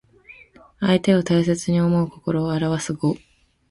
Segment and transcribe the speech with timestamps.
[0.79, 3.17] 相手を大切に思う心をあらわす語。